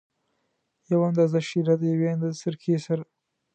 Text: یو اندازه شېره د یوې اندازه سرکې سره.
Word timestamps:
یو 0.91 0.99
اندازه 1.09 1.39
شېره 1.47 1.75
د 1.77 1.83
یوې 1.93 2.07
اندازه 2.15 2.37
سرکې 2.43 2.75
سره. 2.85 3.03